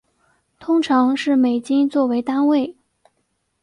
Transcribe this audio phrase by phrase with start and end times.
[0.59, 2.75] 通常是美金做为单位。